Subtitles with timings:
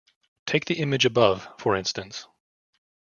[0.47, 2.25] Take the image above for instance.